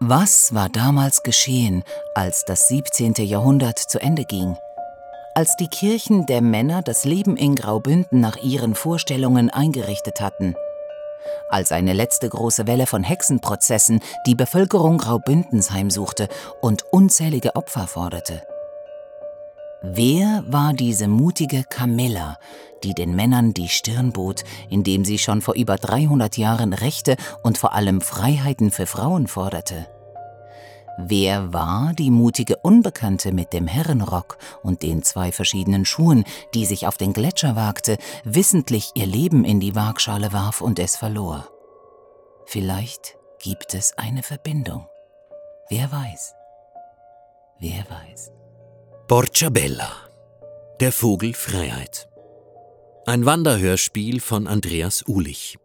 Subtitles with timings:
[0.00, 1.82] Was war damals geschehen,
[2.14, 3.14] als das 17.
[3.14, 4.56] Jahrhundert zu Ende ging?
[5.34, 10.54] Als die Kirchen der Männer das Leben in Graubünden nach ihren Vorstellungen eingerichtet hatten?
[11.50, 16.28] Als eine letzte große Welle von Hexenprozessen die Bevölkerung Graubündens heimsuchte
[16.62, 18.42] und unzählige Opfer forderte?
[19.82, 22.38] Wer war diese mutige Camilla,
[22.82, 27.58] die den Männern die Stirn bot, indem sie schon vor über 300 Jahren Rechte und
[27.58, 29.86] vor allem Freiheiten für Frauen forderte?
[31.00, 36.24] Wer war die mutige Unbekannte mit dem Herrenrock und den zwei verschiedenen Schuhen,
[36.54, 40.96] die sich auf den Gletscher wagte, wissentlich ihr Leben in die Waagschale warf und es
[40.96, 41.48] verlor?
[42.46, 44.88] Vielleicht gibt es eine Verbindung.
[45.70, 46.34] Wer weiß?
[47.60, 48.32] Wer weiß?
[49.50, 49.92] Bella.
[50.80, 52.08] Der Vogel Freiheit.
[53.06, 55.58] Ein Wanderhörspiel von Andreas Ulich.